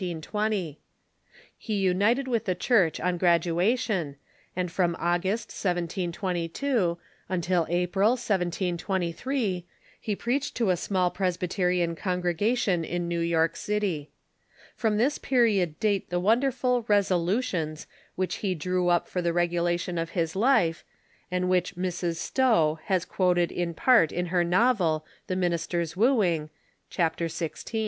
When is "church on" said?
2.55-3.19